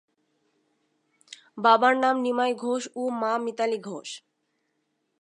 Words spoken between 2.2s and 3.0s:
Nimai Ghosh